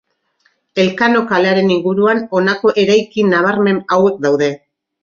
[0.83, 4.55] Elkano kalearen inguruan honako eraikin nabarmen hauek daude.